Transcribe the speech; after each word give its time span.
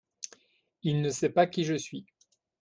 il 0.81 0.99
ne 1.03 1.11
sait 1.11 1.29
pas 1.29 1.45
qui 1.45 1.63
je 1.63 1.75
suis. 1.75 2.07